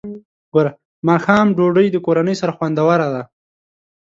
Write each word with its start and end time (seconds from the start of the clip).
ماښام 1.07 1.47
ډوډۍ 1.57 1.87
د 1.91 1.97
کورنۍ 2.05 2.35
سره 2.41 2.55
خوندوره 2.57 3.07
ده. 3.13 3.23